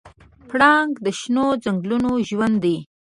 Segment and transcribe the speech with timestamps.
[0.49, 2.77] پړانګ د شنو ځنګلونو ژوندی دی.